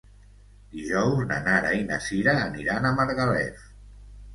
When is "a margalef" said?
2.93-3.67